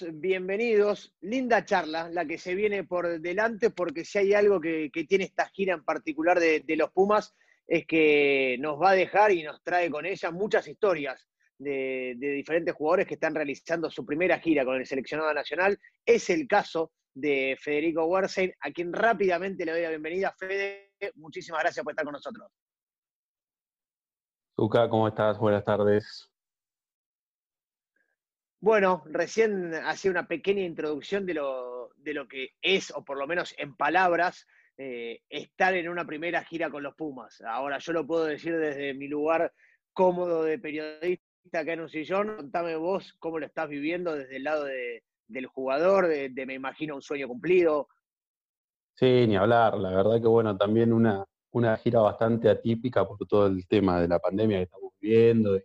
[0.00, 1.14] Bienvenidos.
[1.20, 5.48] Linda charla, la que se viene por delante, porque si hay algo que, tiene esta
[5.50, 7.34] gira en particular de, los Pumas,
[7.66, 12.74] es que nos va a dejar y nos trae con ella muchas historias de, diferentes
[12.74, 15.78] jugadores que están realizando su primera gira con el seleccionado nacional.
[16.06, 20.34] Es el caso de Federico Wersein, a quien rápidamente le doy la bienvenida.
[20.38, 22.50] Fede, muchísimas gracias por estar con nosotros.
[24.56, 25.38] Zuka, ¿cómo estás?
[25.38, 26.31] Buenas tardes.
[28.62, 33.26] Bueno, recién hacía una pequeña introducción de lo, de lo que es, o por lo
[33.26, 34.46] menos en palabras,
[34.78, 37.40] eh, estar en una primera gira con los Pumas.
[37.40, 39.52] Ahora yo lo puedo decir desde mi lugar
[39.92, 42.36] cómodo de periodista acá en un sillón.
[42.36, 44.64] Contame vos cómo lo estás viviendo desde el lado
[45.26, 47.88] del jugador, de, me imagino un sueño cumplido.
[48.94, 49.76] Sí, ni hablar.
[49.76, 54.06] La verdad que bueno, también una, una gira bastante atípica por todo el tema de
[54.06, 55.64] la pandemia que estamos viviendo y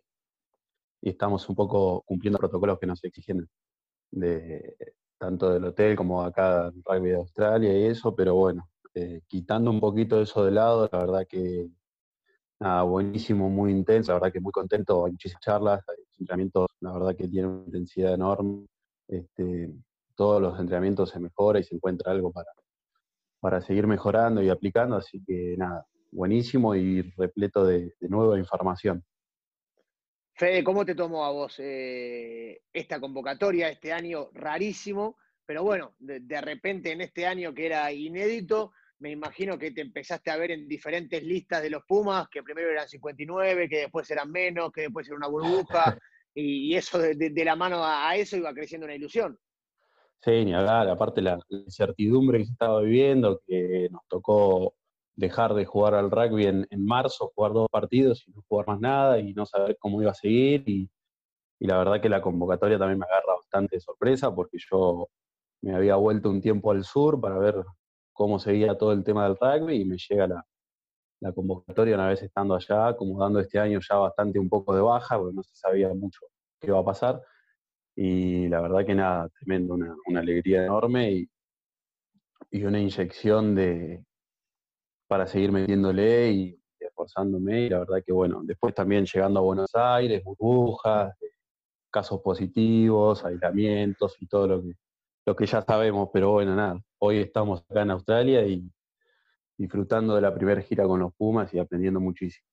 [1.10, 3.48] estamos un poco cumpliendo protocolos que nos exigen
[4.12, 4.76] de
[5.18, 9.72] tanto del hotel como acá en Rugby de Australia y eso, pero bueno, eh, quitando
[9.72, 11.70] un poquito eso de lado, la verdad que
[12.60, 16.94] nada, buenísimo, muy intenso, la verdad que muy contento, hay muchísimas charlas, hay entrenamientos, la
[16.94, 18.66] verdad que tienen una intensidad enorme,
[19.08, 19.74] este,
[20.16, 22.52] todos los entrenamientos se mejora y se encuentra algo para,
[23.40, 29.04] para seguir mejorando y aplicando, así que nada, buenísimo y repleto de nueva información.
[30.38, 35.18] Fede, ¿cómo te tomó a vos eh, esta convocatoria este año rarísimo?
[35.44, 40.30] Pero bueno, de, repente en este año que era inédito, me imagino que te empezaste
[40.30, 44.32] a ver en diferentes listas de los Pumas, que primero eran 59, que después eran
[44.32, 45.98] menos, que después era una burbuja,
[46.36, 49.40] y, eso de, la mano a, eso iba creciendo una ilusión.
[50.22, 54.76] Sí, ni hablar, aparte la incertidumbre que se estaba viviendo, que nos tocó
[55.18, 59.20] dejar de jugar al rugby en, marzo, jugar dos partidos y no jugar más nada
[59.20, 60.64] y no saber cómo iba a seguir.
[60.68, 60.90] Y,
[61.60, 65.10] la verdad que la convocatoria también me agarra bastante sorpresa porque yo
[65.64, 67.56] me había vuelto un tiempo al sur para ver
[68.14, 70.46] cómo seguía todo el tema del rugby y me llega la,
[71.20, 74.82] la convocatoria una vez estando allá, como dando este año ya bastante un poco de
[74.82, 76.22] baja, porque no se sabía mucho
[76.60, 77.22] qué iba a pasar.
[77.96, 81.30] Y la verdad que nada, tremendo, una, una alegría enorme y,
[82.52, 84.06] y una inyección de,
[85.08, 87.62] para seguir metiéndole y esforzándome.
[87.62, 91.32] Y la verdad que, bueno, después también llegando a Buenos Aires, burbujas, eh,
[91.90, 94.74] casos positivos, aislamientos y todo lo que,
[95.26, 96.10] lo que ya sabemos.
[96.14, 98.70] Pero bueno, nada, hoy estamos acá en Australia y
[99.58, 102.46] disfrutando de la primera gira con los Pumas y aprendiendo muchísimo.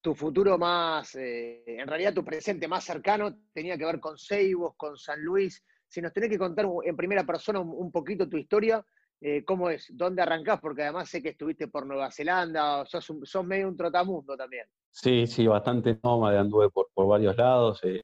[0.00, 4.74] Tu futuro más, eh, en realidad tu presente más cercano tenía que ver con Seibos,
[4.76, 5.62] con San Luis.
[5.86, 8.84] Si nos tenés que contar en primera persona un poquito tu historia,
[9.24, 9.86] eh, ¿cómo es?
[9.94, 10.58] ¿Dónde arrancás?
[10.60, 14.66] Porque además sé que estuviste por Nueva Zelanda, sos, sos medio un trotamundo también.
[14.90, 17.78] Sí, sí, bastante nómade, anduve por, por varios lados.
[17.84, 18.02] Eh,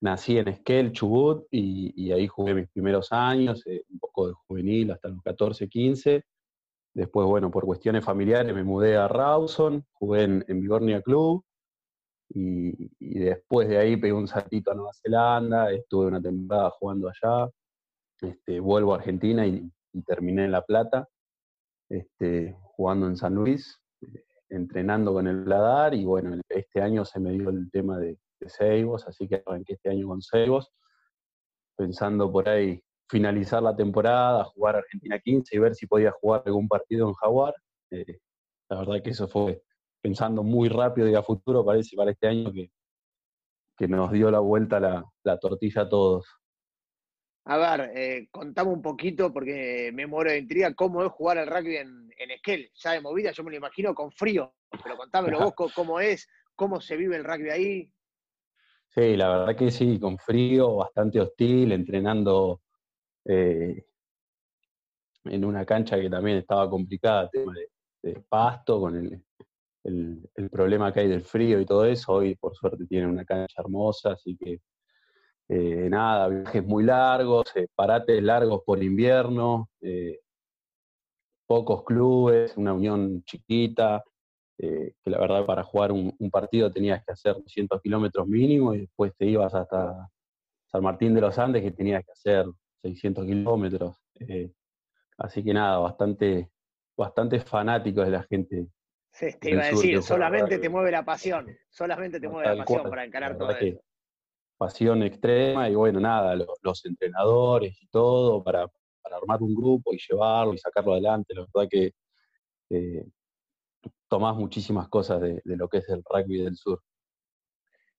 [0.00, 4.90] nací en Esquel, Chubut, y, ahí jugué mis primeros años, eh, un poco de juvenil
[4.90, 6.24] hasta los 14, 15.
[6.94, 11.44] Después, bueno, por cuestiones familiares me mudé a Rawson, jugué en, en Bigornia Club,
[12.28, 17.08] y, y, después de ahí pegué un saltito a Nueva Zelanda, estuve una temporada jugando
[17.08, 17.48] allá,
[18.20, 19.70] este, vuelvo a Argentina y
[20.02, 21.08] terminé en La Plata,
[21.88, 23.80] este, jugando en San Luis,
[24.48, 28.48] entrenando con el Bladar y bueno, este año se me dio el tema de, de
[28.48, 30.72] Seibos, así que arranqué este año con Seibos,
[31.76, 36.68] pensando por ahí finalizar la temporada, jugar Argentina 15 y ver si podía jugar algún
[36.68, 37.54] partido en Jaguar.
[37.90, 38.18] Eh,
[38.68, 39.62] la verdad que eso fue
[40.00, 42.70] pensando muy rápido y a futuro, parece, para este año que,
[43.76, 46.26] que nos dio la vuelta la tortilla a todos.
[47.48, 51.46] A ver, eh, contame un poquito, porque me muero de intriga, cómo es jugar al
[51.46, 52.72] rugby en, en Esquel.
[52.74, 54.52] Ya de movida, yo me lo imagino con frío,
[54.82, 57.92] pero contámelo vos cómo es, cómo se vive el rugby ahí.
[58.88, 62.62] Sí, la verdad que sí, con frío, bastante hostil, entrenando
[63.24, 63.86] eh,
[65.26, 67.54] en una cancha que también estaba complicada, tema
[68.02, 69.22] de, pasto, con el,
[70.34, 72.14] el, problema que hay del frío y todo eso.
[72.14, 74.60] Hoy, por suerte, tiene una cancha hermosa, así que
[75.48, 80.20] eh, nada, viajes muy largos, eh, parates largos por invierno, eh,
[81.46, 84.02] pocos clubes, una unión chiquita,
[84.58, 89.12] que la verdad para jugar un, partido tenías que hacer 200 kilómetros mínimo y después
[89.14, 90.08] te ibas hasta
[90.64, 92.46] San Martín de los Andes que tenías que hacer
[92.80, 94.02] 600 kilómetros.
[95.18, 96.50] así que nada, bastante,
[96.96, 98.66] bastante fanático de la gente.
[99.38, 103.04] te iba a decir, solamente te mueve la pasión, solamente te mueve la pasión para
[103.04, 103.85] encarar todo eso
[104.56, 108.66] pasión extrema y bueno, nada, los, entrenadores y todo para,
[109.04, 111.34] armar un grupo y llevarlo y sacarlo adelante.
[111.34, 111.92] La verdad que
[112.70, 113.04] eh,
[114.08, 116.82] tomás muchísimas cosas de, lo que es el rugby del sur.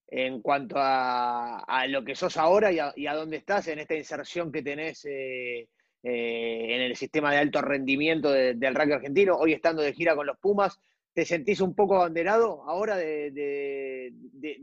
[0.08, 4.62] en cuanto a, lo que sos ahora y a, dónde estás en esta inserción que
[4.62, 5.70] tenés eh,
[6.04, 10.28] eh, en el sistema de alto rendimiento del rugby argentino, hoy estando de gira con
[10.28, 10.80] los Pumas,
[11.18, 14.14] ¿te sentís un poco abanderado ahora de,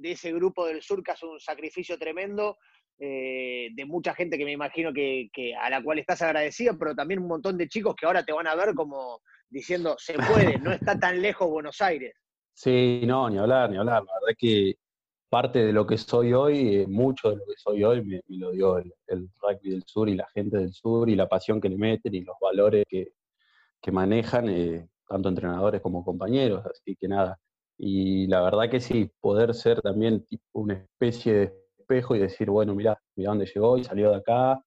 [0.04, 2.58] ese grupo del sur que hace un sacrificio tremendo?
[2.96, 5.28] Eh, de mucha gente que me imagino que,
[5.60, 8.46] a la cual estás agradecida, pero también un montón de chicos que ahora te van
[8.46, 9.20] a ver como
[9.50, 10.14] diciendo, se
[10.52, 12.14] puede, no está tan lejos Buenos Aires.
[12.52, 14.04] Sí, no, ni hablar, ni hablar.
[14.04, 14.74] La verdad es que
[15.28, 18.52] parte de lo que soy hoy, eh, mucho de lo que soy hoy, me, lo
[18.52, 18.94] dio el,
[19.42, 22.20] rugby del sur y la gente del sur y la pasión que le meten y
[22.20, 23.10] los valores que,
[23.90, 26.64] manejan, eh, tanto entrenadores como compañeros.
[26.66, 27.38] Así que nada.
[27.78, 32.50] Y la verdad que sí, poder ser también tipo una especie de espejo y decir,
[32.50, 34.64] bueno, mira, mira dónde llegó y salió de acá.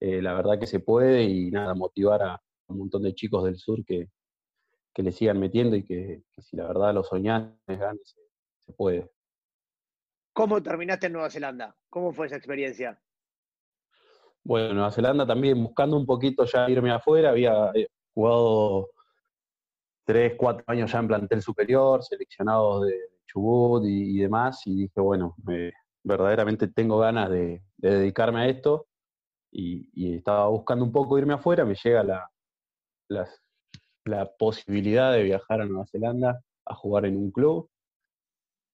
[0.00, 3.56] Eh, la verdad que se puede y nada, motivar a un montón de chicos del
[3.58, 4.08] sur que,
[4.96, 9.10] le sigan metiendo y que, si la verdad lo soñan, se puede.
[10.32, 11.76] ¿Cómo terminaste en Nueva Zelanda?
[11.90, 12.98] ¿Cómo fue esa experiencia?
[14.42, 18.88] Bueno, Nueva Zelanda también buscando un poquito ya irme afuera, había eh, jugado
[20.06, 25.36] tres, cuatro años ya en plantel superior, seleccionado de Chubut y, demás, y dije, bueno,
[26.02, 28.86] verdaderamente tengo ganas de, dedicarme a esto,
[29.50, 32.30] y, estaba buscando un poco irme afuera, me llega la,
[34.04, 37.68] la posibilidad de viajar a Nueva Zelanda a jugar en un club,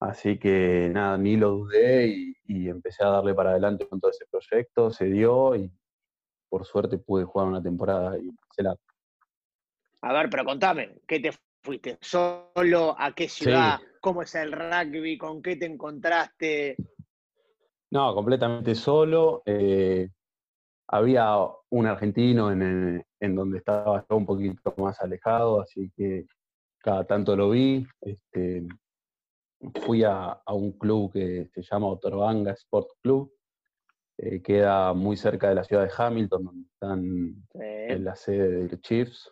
[0.03, 2.09] Así que nada, ni lo dudé
[2.49, 5.71] y, empecé a darle para adelante con todo ese proyecto, se dio y
[6.49, 8.77] por suerte pude jugar una temporada y la.
[10.03, 11.31] A ver, pero contame, ¿qué te
[11.63, 11.99] fuiste?
[12.01, 12.95] ¿Solo?
[12.99, 13.81] ¿A qué ciudad?
[14.01, 15.17] ¿Cómo es el rugby?
[15.17, 16.77] ¿Con qué te encontraste?
[17.91, 19.43] No, completamente solo.
[19.47, 20.09] Eh,
[20.89, 21.37] había
[21.71, 26.27] un argentino en, en donde estaba yo un poquito más alejado, así que
[26.79, 27.87] cada tanto lo vi.
[28.01, 28.67] Este,
[29.85, 33.33] fui a, un club que se llama Otorbanga Sport Club,
[34.19, 38.81] eh, queda muy cerca de la ciudad de Hamilton, donde están en la sede de
[38.81, 39.31] Chiefs.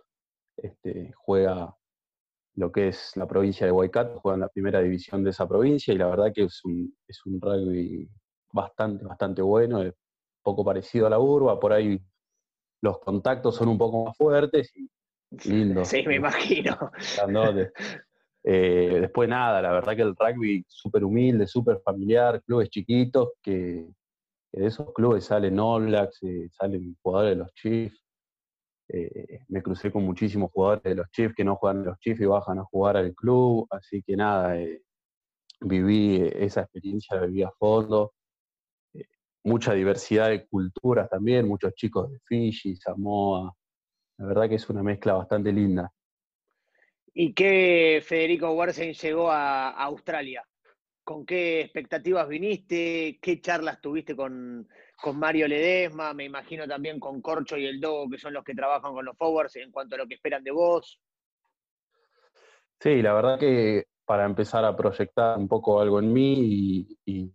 [0.62, 1.74] Este, juega
[2.54, 5.94] lo que es la provincia de Waikato, juega en la primera división de esa provincia
[5.94, 8.08] y la verdad que es un, es un rugby
[8.52, 9.94] bastante, bastante bueno, es
[10.42, 12.00] poco parecido a la urba, por ahí
[12.82, 14.88] los contactos son un poco más fuertes y
[15.48, 15.88] lindos.
[15.88, 16.76] Sí, me imagino.
[18.42, 23.86] Eh, después nada, la verdad que el rugby súper humilde, súper familiar, clubes chiquitos, que,
[24.52, 28.02] de esos clubes salen All Blacks, eh, salen jugadores de los Chiefs.
[28.92, 32.26] Eh, me crucé con muchísimos jugadores de los Chiefs que no juegan los Chiefs y
[32.26, 34.56] bajan a jugar al club, así que nada,
[35.60, 38.14] viví esa experiencia, viví a fondo.
[39.44, 43.54] mucha diversidad de culturas también, muchos chicos de Fiji, Samoa.
[44.18, 45.92] La verdad que es una mezcla bastante linda.
[47.14, 50.44] ¿Y qué Federico Wersen llegó a, Australia?
[51.04, 53.18] ¿Con qué expectativas viniste?
[53.22, 54.68] ¿Qué charlas tuviste con,
[55.14, 56.12] Mario Ledesma?
[56.14, 59.16] Me imagino también con Corcho y el Dogo, que son los que trabajan con los
[59.16, 61.00] forwards en cuanto a lo que esperan de vos.
[62.78, 67.32] Sí, la verdad que para empezar a proyectar un poco algo en mí y,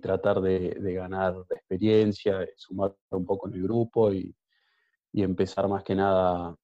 [0.00, 4.34] tratar de, ganar experiencia, sumar un poco en el grupo y,
[5.14, 6.56] empezar más que nada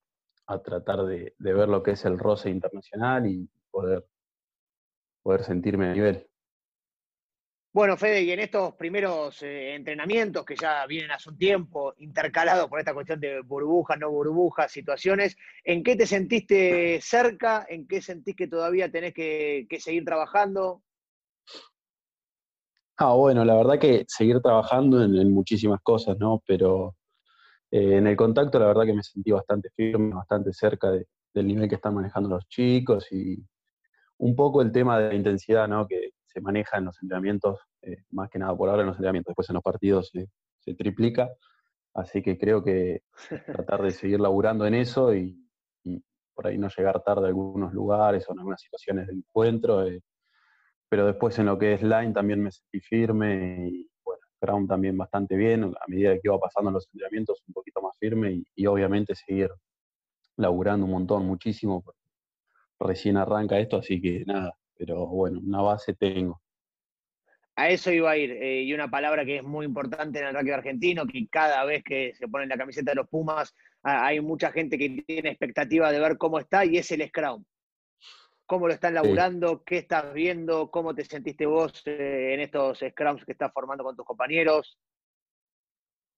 [0.46, 4.04] a tratar de, ver lo que es el roce internacional y poder
[5.44, 6.28] sentirme a nivel.
[7.78, 12.66] Bueno, Fede, y en estos primeros eh, entrenamientos que ya vienen hace un tiempo, intercalados
[12.66, 17.64] por esta cuestión de burbujas, no burbujas, situaciones, ¿en qué te sentiste cerca?
[17.68, 20.82] ¿En qué sentís que todavía tenés que, seguir trabajando?
[22.96, 26.42] Ah, bueno, la verdad que seguir trabajando en, muchísimas cosas, ¿no?
[26.48, 26.96] Pero
[27.70, 31.68] eh, en el contacto, la verdad que me sentí bastante firme, bastante cerca del nivel
[31.68, 33.40] que están manejando los chicos y
[34.18, 35.86] un poco el tema de la intensidad ¿no?
[36.38, 39.48] Se maneja en los entrenamientos, eh, más que nada por ahora en los entrenamientos, después
[39.50, 41.30] en los partidos se, triplica.
[41.94, 43.02] Así que creo que
[43.66, 45.44] tratar de seguir laburando en eso y,
[46.34, 49.84] por ahí no llegar tarde a algunos lugares o en algunas situaciones del encuentro.
[49.84, 50.00] Eh,
[50.88, 53.90] pero después en lo que es line también me sentí firme y
[54.40, 58.42] ground también bastante bien, a medida que iba pasando los entrenamientos un poquito más firme
[58.54, 59.50] y, obviamente seguir
[60.36, 61.82] laburando un montón, muchísimo,
[62.78, 66.40] recién arranca esto, así que nada, pero bueno, una base tengo.
[67.56, 70.34] A eso iba a ir, eh, y una palabra que es muy importante en el
[70.34, 74.52] rugby argentino, que cada vez que se pone la camiseta de los Pumas, hay mucha
[74.52, 77.44] gente que tiene expectativa de ver cómo está, y es el Scrum
[78.48, 83.22] cómo lo están laburando, qué estás viendo, cómo te sentiste vos eh, en estos scrums
[83.24, 84.78] que estás formando con tus compañeros.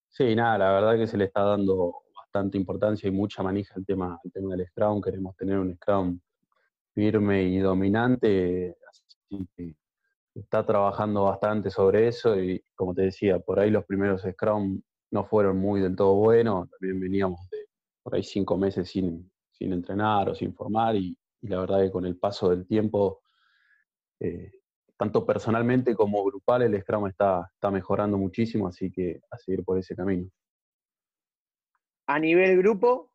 [0.08, 3.84] Sí, nada, la verdad que se le está dando bastante importancia y mucha manija al
[3.84, 5.02] tema, al tema del scrum.
[5.02, 6.20] Queremos tener un scrum
[6.94, 9.74] firme y dominante, así que
[10.34, 14.80] está trabajando bastante sobre eso y como te decía, por ahí los primeros Scrum
[15.10, 17.58] no fueron muy del todo buenos, también veníamos de
[18.02, 22.04] por ahí cinco meses sin, sin entrenar o sin formar y, la verdad que con
[22.04, 23.22] el paso del tiempo,
[24.20, 24.52] eh,
[24.98, 29.78] tanto personalmente como grupal, el Scrum está, está mejorando muchísimo, así que a seguir por
[29.78, 30.28] ese camino.
[32.06, 33.09] A nivel grupo,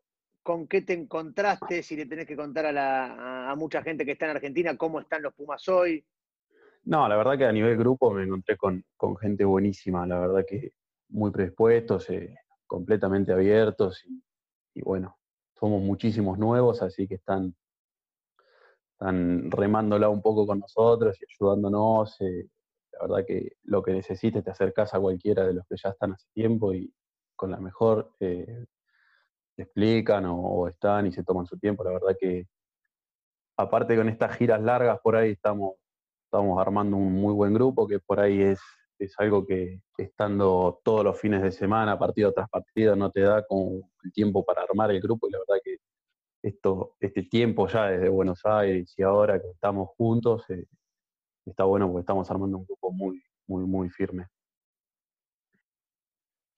[0.45, 1.81] ¿con qué te encontraste?
[1.81, 5.23] Si le tenés que contar a, a mucha gente que está en Argentina, ¿cómo están
[5.23, 6.05] los Pumas hoy?
[6.83, 8.85] No, la verdad que a nivel grupo me encontré con,
[9.19, 10.73] gente buenísima, la verdad que
[11.09, 12.35] muy predispuestos, eh,
[12.67, 14.05] completamente abiertos
[14.75, 15.17] y, bueno,
[15.59, 17.55] somos muchísimos nuevos, así que están,
[18.99, 22.21] remándola un poco con nosotros y ayudándonos.
[22.21, 22.47] Eh,
[22.91, 26.13] la verdad que lo que necesites te acercas a cualquiera de los que ya están
[26.13, 26.93] hace tiempo y
[27.35, 28.65] con la mejor eh,
[29.63, 31.83] explican o, están y se toman su tiempo.
[31.83, 32.47] La verdad que
[33.57, 35.75] aparte con estas giras largas por ahí estamos
[36.25, 38.59] estamos armando un muy buen grupo, que por ahí es,
[38.99, 43.45] es algo que estando todos los fines de semana, partido tras partido, no te da
[43.45, 45.77] como el tiempo para armar el grupo y la verdad que
[46.43, 50.65] esto, este tiempo ya desde Buenos Aires y ahora que estamos juntos, eh,
[51.45, 54.27] está bueno porque estamos armando un grupo muy, muy, muy firme.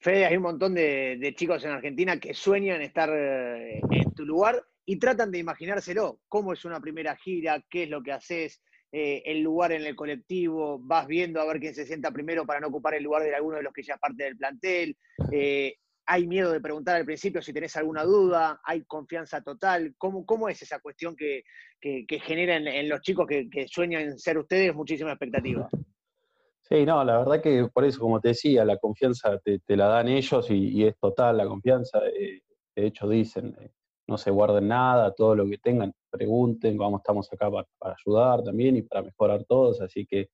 [0.07, 4.63] Fede, hay un montón de, chicos en Argentina que sueñan estar eh, en tu lugar
[4.85, 8.61] y tratan de imaginárselo, cómo es una primera gira, qué es lo que haces,
[8.93, 12.61] eh, el lugar en el colectivo, vas viendo a ver quién se sienta primero para
[12.61, 14.95] no ocupar el lugar de alguno de los que ya parte del plantel.
[15.29, 19.93] Eh, hay miedo de preguntar al principio si tenés alguna duda, hay confianza total.
[19.97, 21.43] ¿Cómo, es esa cuestión que,
[21.81, 25.67] que, genera en, los chicos que, sueñan ser ustedes muchísima expectativa?
[26.69, 30.09] Sí, no, la verdad que por eso, como te decía, la confianza te, la dan
[30.09, 31.99] ellos y, es total la confianza.
[32.07, 32.41] Eh,
[32.75, 33.55] de hecho, dicen,
[34.07, 38.77] no se guarden nada, todo lo que tengan, pregunten, vamos, estamos acá para, ayudar también
[38.77, 40.29] y para mejorar todos, así que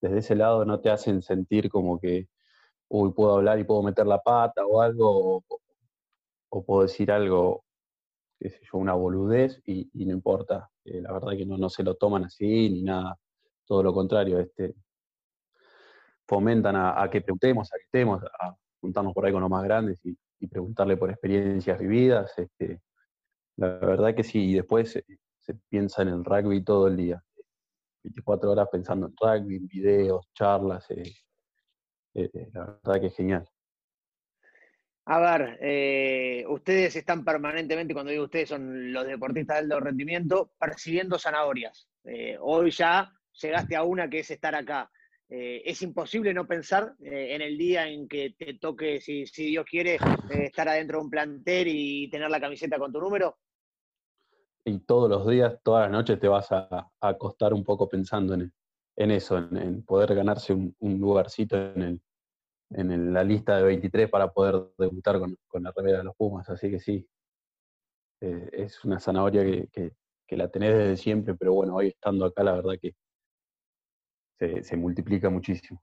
[0.00, 2.28] desde ese lado no te hacen sentir como que,
[2.88, 5.44] uy, puedo hablar y puedo meter la pata o algo,
[6.50, 7.64] o, puedo decir algo,
[8.40, 11.82] qué sé yo, una boludez y, no importa, eh, la verdad que no, no se
[11.84, 13.18] lo toman así ni nada,
[13.66, 14.74] todo lo contrario, este,
[16.26, 20.00] fomentan a, que preguntemos, a que estemos, a juntarnos por ahí con los más grandes
[20.04, 20.16] y,
[20.48, 22.80] preguntarle por experiencias vividas, este,
[23.56, 27.22] la verdad que sí, y después se, piensa en el rugby todo el día.
[28.04, 30.88] 24 horas pensando en rugby, videos, charlas.
[30.90, 31.02] Eh,
[32.14, 33.48] eh, eh, la verdad que es genial.
[35.06, 41.18] A ver, ustedes están permanentemente, cuando digo ustedes son los deportistas de alto rendimiento, percibiendo
[41.18, 41.88] zanahorias.
[42.40, 44.90] hoy ya llegaste a una que es estar acá.
[45.28, 49.98] Es imposible no pensar en el día en que te toque, si, si Dios quiere,
[50.30, 53.36] estar adentro de un plantel y tener la camiseta con tu número
[54.66, 58.52] y todos los días, todas las noches te vas a, acostar un poco pensando en,
[58.96, 62.02] eso, en, poder ganarse un, lugarcito en,
[62.70, 66.48] en la lista de 23 para poder debutar con, la remera de los Pumas.
[66.50, 67.08] Así que sí,
[68.20, 69.92] eh, es una zanahoria que,
[70.30, 72.96] la tenés desde siempre, pero bueno, hoy estando acá, la verdad que
[74.38, 75.82] se multiplica muchísimo.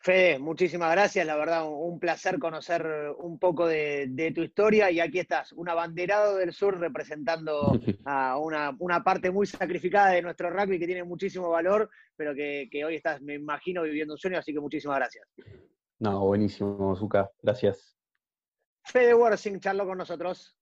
[0.00, 5.18] Fede, muchísimas gracias, la verdad un placer conocer un poco de, tu historia y aquí
[5.18, 7.72] estás, un abanderado del sur representando
[8.04, 12.94] a una, parte muy sacrificada de nuestro rugby que tiene muchísimo valor, pero que, hoy
[12.94, 15.26] estás, me imagino, viviendo un sueño, así que muchísimas gracias.
[15.98, 17.96] No, buenísimo, Zuka, gracias.
[18.84, 20.57] Fede Worsing charló con nosotros.